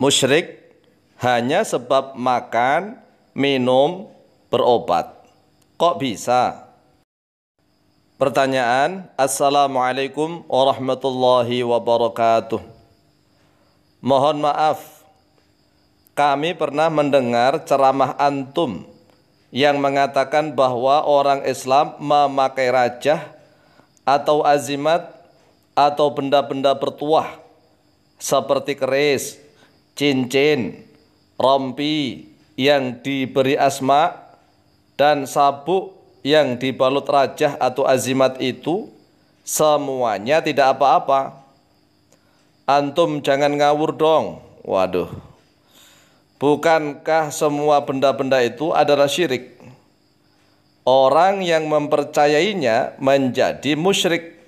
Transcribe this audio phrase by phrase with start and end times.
[0.00, 0.56] musyrik
[1.20, 2.96] hanya sebab makan,
[3.36, 4.08] minum,
[4.48, 5.12] berobat.
[5.76, 6.72] Kok bisa?
[8.16, 12.64] Pertanyaan, Assalamualaikum warahmatullahi wabarakatuh.
[14.00, 15.04] Mohon maaf,
[16.16, 18.88] kami pernah mendengar ceramah antum
[19.52, 23.20] yang mengatakan bahwa orang Islam memakai rajah
[24.08, 25.12] atau azimat
[25.76, 27.36] atau benda-benda bertuah
[28.16, 29.49] seperti keris,
[30.00, 30.80] cincin,
[31.36, 32.24] rompi
[32.56, 34.16] yang diberi asma
[34.96, 35.92] dan sabuk
[36.24, 38.88] yang dibalut rajah atau azimat itu
[39.44, 41.44] semuanya tidak apa-apa.
[42.64, 44.40] Antum jangan ngawur dong.
[44.64, 45.12] Waduh.
[46.40, 49.60] Bukankah semua benda-benda itu adalah syirik?
[50.88, 54.40] Orang yang mempercayainya menjadi musyrik.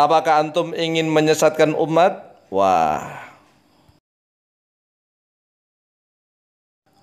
[0.00, 2.40] Apakah antum ingin menyesatkan umat?
[2.48, 3.27] Wah.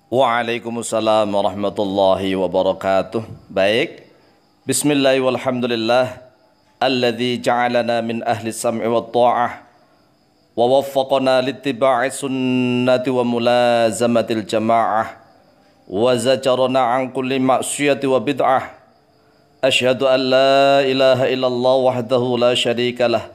[0.06, 3.26] Waalaikumsalam warahmatullahi wabarakatuh.
[3.50, 4.06] Baik.
[4.62, 6.22] Bismillah walhamdulillah.
[6.78, 9.66] Alladhi ja'alana min ahli sam'i wa ta'ah.
[10.54, 15.10] Wa waffaqana littiba'i sunnati wa mulazamatil jama'ah.
[15.90, 18.62] Wa zajarana an kulli ma'siyati wa bid'ah.
[19.58, 23.26] Ashhadu an la ilaha illallah wahdahu la sharika lah.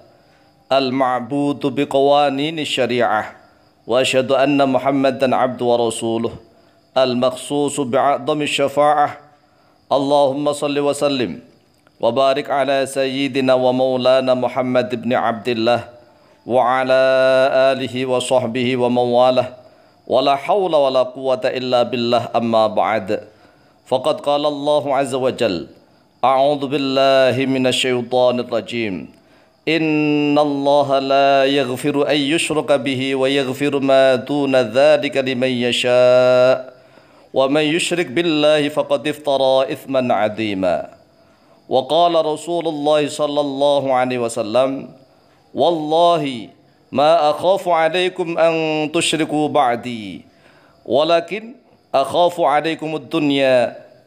[0.71, 3.27] Al-ma'budu biqawani ni syariah.
[3.83, 6.31] Wa ashhadu anna muhammadan abdu wa rasuluh.
[6.97, 9.17] المخصوص بعظم الشفاعة.
[9.91, 11.39] اللهم صل وسلم
[11.99, 15.83] وبارك على سيدنا ومولانا محمد بن عبد الله
[16.45, 17.01] وعلى
[17.71, 19.47] آله وصحبه ومن والاه.
[20.07, 23.23] ولا حول ولا قوة إلا بالله أما بعد.
[23.87, 25.67] فقد قال الله عز وجل
[26.23, 29.09] أعوذ بالله من الشيطان الرجيم.
[29.67, 36.70] إن الله لا يغفر أن يشرك به ويغفر ما دون ذلك لمن يشاء.
[37.33, 40.77] ومن يشرك بالله فقد افترى إثما عظيما
[41.69, 44.89] وقال رسول الله صلى الله عليه وسلم
[45.55, 46.23] والله
[46.91, 48.53] ما أخاف عليكم أن
[48.91, 50.25] تشركوا بعدي
[50.85, 51.55] ولكن
[51.95, 53.55] أخاف عليكم الدنيا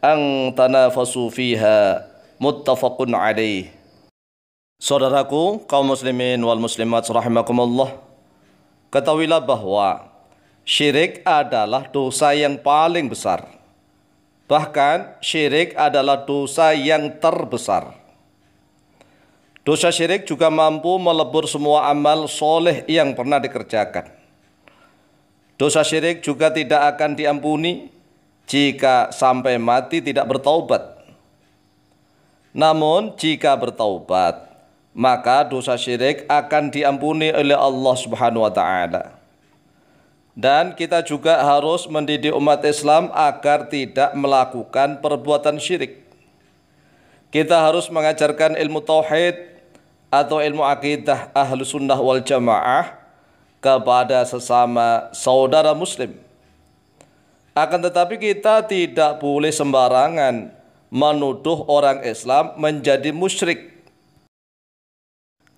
[0.04, 2.08] أن تنافسوا فيها.
[2.40, 3.64] متفق عليه.
[4.84, 7.96] Saudaraku kaum muslimin wal muslimat rahimakumullah.
[8.92, 10.12] Ketahuilah bahwa
[10.64, 13.46] syirik adalah dosa yang paling besar
[14.44, 18.04] Bahkan syirik adalah dosa yang terbesar
[19.64, 24.12] Dosa syirik juga mampu melebur semua amal soleh yang pernah dikerjakan.
[25.56, 27.88] Dosa syirik juga tidak akan diampuni
[28.44, 31.00] jika sampai mati tidak bertaubat.
[32.52, 34.52] Namun jika bertaubat,
[34.92, 39.16] maka dosa syirik akan diampuni oleh Allah Subhanahu wa taala.
[40.34, 46.02] Dan kita juga harus mendidik umat Islam agar tidak melakukan perbuatan syirik.
[47.30, 49.38] Kita harus mengajarkan ilmu tauhid
[50.10, 52.98] atau ilmu akidah ahlu sunnah wal jamaah
[53.62, 56.18] kepada sesama saudara muslim.
[57.54, 60.50] Akan tetapi kita tidak boleh sembarangan
[60.90, 63.70] menuduh orang Islam menjadi musyrik.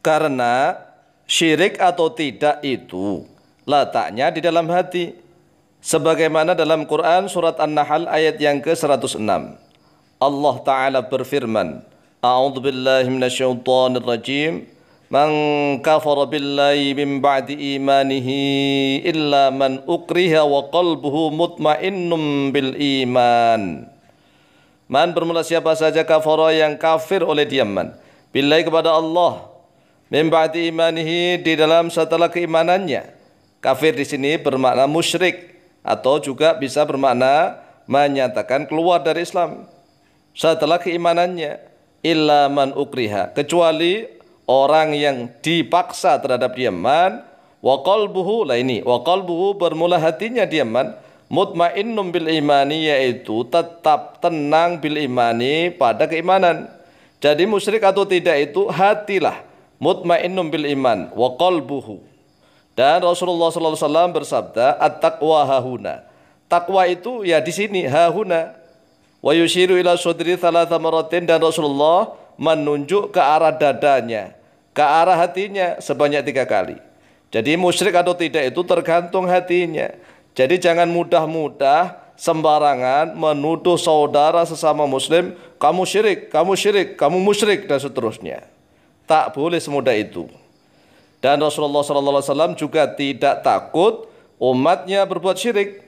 [0.04, 0.76] Karena
[1.25, 3.25] syirik atau tidak itu
[3.66, 5.12] letaknya di dalam hati.
[5.82, 9.22] Sebagaimana dalam Quran surat An-Nahl ayat yang ke-106
[10.19, 11.78] Allah taala berfirman
[12.25, 14.66] A'udzu billahi minasyaitonir rajim
[15.06, 15.31] Man
[15.87, 23.87] kafara billahi min ba'di imanihi illa man ukriha wa qalbuhu mutmainnum bil iman.
[24.91, 27.94] Man bermula siapa saja kafara yang kafir oleh dia man.
[28.34, 29.47] Billahi kepada Allah
[30.10, 33.16] min ba'di imanihi di dalam setelah keimanannya.
[33.66, 37.59] Kafir di sini bermakna musyrik atau juga bisa bermakna
[37.91, 39.66] menyatakan keluar dari Islam.
[40.38, 41.59] Setelah keimanannya
[41.99, 44.06] illa man ukriha kecuali
[44.47, 47.27] orang yang dipaksa terhadap diaman
[47.59, 50.95] wa qalbuhu lah ini wa qalbuhu bermula hatinya diaman
[51.27, 56.71] mutmainnum bil imani yaitu tetap tenang bil imani pada keimanan.
[57.19, 59.42] Jadi musyrik atau tidak itu hatilah
[59.83, 62.15] mutmainnum bil iman wa qalbuhu
[62.76, 66.04] dan Rasulullah SAW bersabda at-taqwa hahuna
[66.46, 68.66] takwa itu ya di sini hahuna
[69.26, 74.38] Wa yushiru ila sudri thalatha maratin dan Rasulullah menunjuk ke arah dadanya,
[74.70, 76.78] ke arah hatinya sebanyak tiga kali.
[77.34, 79.90] Jadi musyrik atau tidak itu tergantung hatinya.
[80.36, 87.82] Jadi jangan mudah-mudah sembarangan menuduh saudara sesama muslim, kamu syirik, kamu syirik, kamu musyrik dan
[87.82, 88.46] seterusnya.
[89.10, 90.30] Tak boleh semudah itu.
[91.26, 94.06] Dan Rasulullah SAW juga tidak takut
[94.38, 95.82] umatnya berbuat syirik.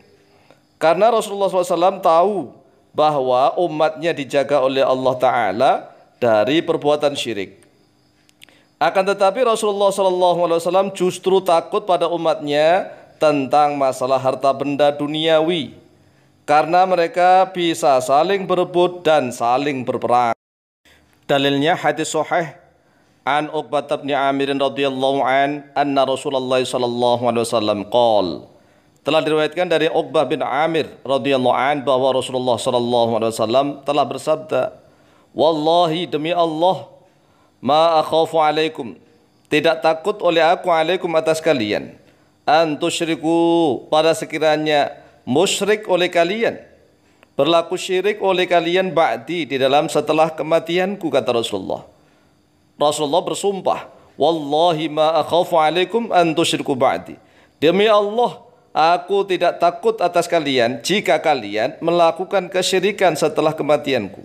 [0.82, 2.50] Karena Rasulullah SAW tahu
[2.90, 5.72] bahwa umatnya dijaga oleh Allah Ta'ala
[6.18, 7.54] dari perbuatan syirik.
[8.82, 12.90] Akan tetapi Rasulullah SAW justru takut pada umatnya
[13.22, 15.78] tentang masalah harta benda duniawi.
[16.50, 20.34] Karena mereka bisa saling berebut dan saling berperang.
[21.30, 22.57] Dalilnya hadis sahih
[23.28, 28.48] an Uqbah bin Amir radhiyallahu an anna Rasulullah sallallahu alaihi wasallam qol.
[29.04, 34.62] Telah diriwayatkan dari Uqbah bin Amir radhiyallahu an bahwa Rasulullah sallallahu alaihi wasallam telah bersabda
[35.36, 36.88] Wallahi demi Allah
[37.60, 38.96] ma akhafu alaikum.
[39.52, 42.00] Tidak takut oleh aku alaikum atas kalian.
[42.48, 44.88] An tusyriku pada sekiranya
[45.28, 46.56] musyrik oleh kalian.
[47.36, 51.97] Berlaku syirik oleh kalian ba'di di dalam setelah kematianku kata Rasulullah
[52.78, 57.18] Rasulullah bersumpah, "Wallahi ma akhafu alaikum an tusyriku ba'di."
[57.58, 58.38] Demi Allah,
[58.70, 64.22] aku tidak takut atas kalian jika kalian melakukan kesyirikan setelah kematianku.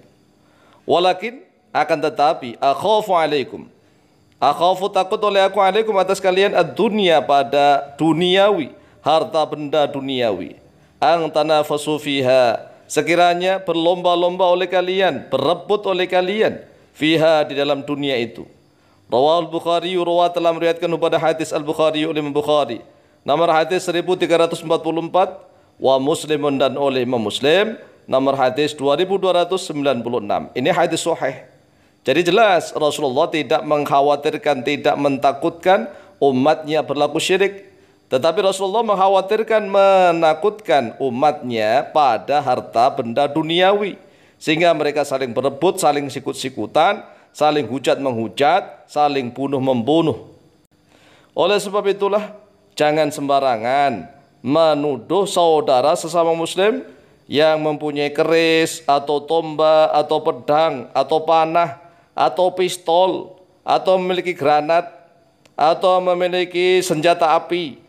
[0.86, 1.42] Walakin
[1.74, 3.66] akan tetapi akhafu alaikum.
[4.38, 8.70] Akhafu takut oleh aku alaikum atas kalian ad-dunya pada duniawi,
[9.02, 10.62] harta benda duniawi.
[11.02, 12.70] Ang tanafasu fiha.
[12.86, 16.62] Sekiranya berlomba-lomba oleh kalian, berebut oleh kalian
[16.94, 18.46] fiha di dalam dunia itu.
[19.10, 22.82] Rawal Bukhari rawat telah meriwayatkan pada hadis Al Bukhari oleh Imam Bukhari.
[23.22, 24.64] Nomor hadis 1344
[25.78, 27.78] wa Muslimun dan oleh Imam Muslim
[28.10, 30.54] nomor hadis 2296.
[30.56, 31.46] Ini hadis sahih.
[32.04, 35.88] Jadi jelas Rasulullah tidak mengkhawatirkan, tidak mentakutkan
[36.20, 37.72] umatnya berlaku syirik.
[38.12, 44.03] Tetapi Rasulullah mengkhawatirkan, menakutkan umatnya pada harta benda duniawi
[44.44, 47.00] sehingga mereka saling berebut, saling sikut-sikutan,
[47.32, 50.36] saling hujat menghujat, saling bunuh membunuh.
[51.32, 52.36] Oleh sebab itulah
[52.76, 54.12] jangan sembarangan
[54.44, 56.84] menuduh saudara sesama muslim
[57.32, 61.80] yang mempunyai keris atau tombak atau pedang atau panah
[62.12, 64.92] atau pistol atau memiliki granat
[65.56, 67.80] atau memiliki senjata api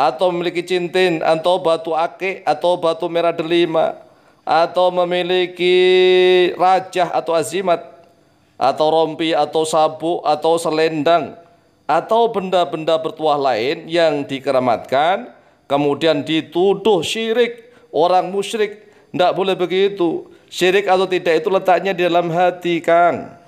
[0.00, 4.09] atau memiliki cincin atau batu akik atau batu merah delima
[4.44, 5.76] atau memiliki
[6.56, 7.80] rajah atau azimat
[8.60, 11.36] atau rompi atau sabuk atau selendang
[11.88, 15.32] atau benda-benda bertuah lain yang dikeramatkan
[15.66, 18.90] kemudian dituduh syirik orang musyrik.
[19.10, 20.30] Tidak boleh begitu.
[20.50, 23.38] Syirik atau tidak itu letaknya di dalam hati Kang.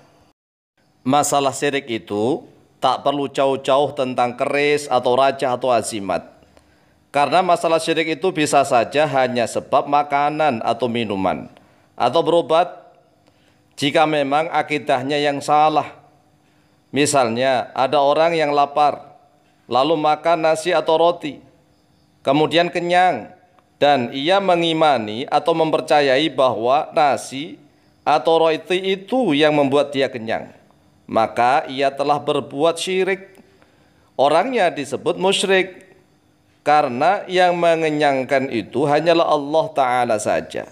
[1.03, 2.47] Masalah syirik itu
[2.83, 6.42] tak perlu jauh-jauh tentang keris atau raja atau azimat
[7.13, 11.47] karena masalah syirik itu bisa saja hanya sebab makanan atau minuman.
[11.93, 12.73] Atau berobat
[13.77, 16.01] jika memang akidahnya yang salah.
[16.89, 19.13] Misalnya ada orang yang lapar
[19.69, 21.41] lalu makan nasi atau roti
[22.25, 23.33] kemudian kenyang
[23.77, 27.59] dan ia mengimani atau mempercayai bahwa nasi
[28.07, 30.51] atau roti itu yang membuat dia kenyang.
[31.05, 33.37] Maka ia telah berbuat syirik.
[34.15, 35.92] Orangnya disebut musyrik
[36.63, 40.71] karena yang mengenyangkan itu hanyalah Allah Ta'ala saja.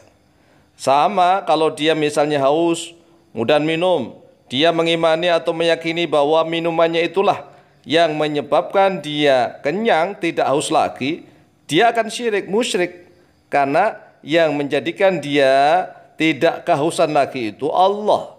[0.78, 2.94] Sama kalau dia misalnya haus,
[3.34, 4.16] mudah minum.
[4.50, 7.46] Dia mengimani atau meyakini bahwa minumannya itulah
[7.86, 11.26] yang menyebabkan dia kenyang, tidak haus lagi.
[11.70, 13.06] Dia akan syirik, musyrik.
[13.50, 18.38] Karena yang menjadikan dia tidak kehausan lagi itu Allah.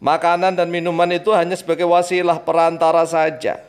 [0.00, 3.60] Makanan dan minuman itu hanya sebagai wasilah perantara saja.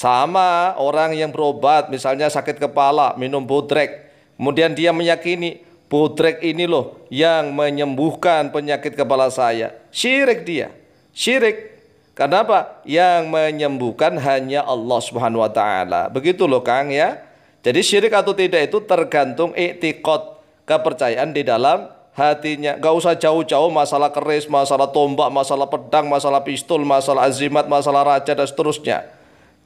[0.00, 4.08] Sama orang yang berobat, misalnya sakit kepala, minum bodrek.
[4.40, 5.60] Kemudian dia meyakini
[5.92, 9.76] bodrek ini loh yang menyembuhkan penyakit kepala saya.
[9.92, 10.72] Syirik dia.
[11.12, 11.84] Syirik.
[12.16, 12.80] Kenapa?
[12.88, 16.08] Yang menyembuhkan hanya Allah Subhanahu wa taala.
[16.08, 17.20] Begitu loh Kang ya.
[17.60, 22.80] Jadi syirik atau tidak itu tergantung iktikad, kepercayaan di dalam hatinya.
[22.80, 28.32] Gak usah jauh-jauh masalah keris, masalah tombak, masalah pedang, masalah pistol, masalah azimat, masalah raja
[28.32, 29.19] dan seterusnya.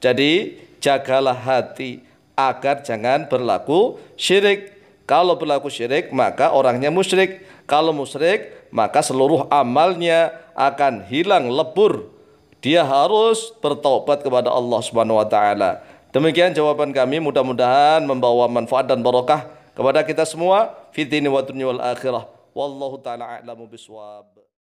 [0.05, 2.05] Jadi jagalah hati
[2.37, 4.77] agar jangan berlaku syirik.
[5.09, 7.41] Kalau berlaku syirik maka orangnya musyrik.
[7.65, 12.13] Kalau musyrik maka seluruh amalnya akan hilang lebur.
[12.61, 15.81] Dia harus bertobat kepada Allah Subhanahu wa taala.
[16.13, 21.81] Demikian jawaban kami mudah-mudahan membawa manfaat dan barokah kepada kita semua fitini wa dunya wal
[21.81, 22.29] akhirah.
[22.53, 24.44] Wallahu taala a'lamu biswab.